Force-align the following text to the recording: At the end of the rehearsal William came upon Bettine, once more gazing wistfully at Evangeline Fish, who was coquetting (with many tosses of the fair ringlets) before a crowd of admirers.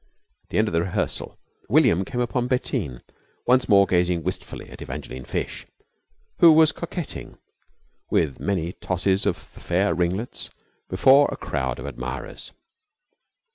At 0.45 0.49
the 0.49 0.57
end 0.57 0.67
of 0.67 0.73
the 0.73 0.81
rehearsal 0.81 1.37
William 1.69 2.03
came 2.03 2.21
upon 2.21 2.47
Bettine, 2.47 3.03
once 3.45 3.69
more 3.69 3.85
gazing 3.85 4.23
wistfully 4.23 4.67
at 4.71 4.81
Evangeline 4.81 5.25
Fish, 5.25 5.67
who 6.39 6.51
was 6.51 6.71
coquetting 6.71 7.37
(with 8.09 8.39
many 8.39 8.73
tosses 8.73 9.27
of 9.27 9.35
the 9.53 9.59
fair 9.59 9.93
ringlets) 9.93 10.49
before 10.89 11.29
a 11.31 11.37
crowd 11.37 11.77
of 11.77 11.85
admirers. 11.85 12.51